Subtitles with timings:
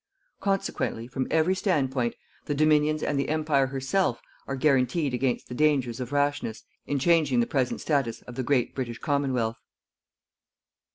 [0.39, 2.15] Consequently, from every standpoint
[2.45, 7.39] the Dominions and the Empire herself are guaranteed against the dangers of rashness in changing
[7.39, 9.59] the present status of the great British Commonwealth.